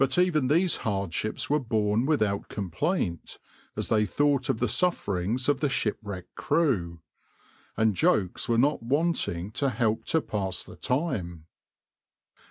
[0.01, 3.37] But even these hardships were borne without complaint,
[3.77, 7.01] as they thought of the sufferings of the shipwrecked crew,
[7.77, 11.45] and jokes were not wanting to help to pass the time.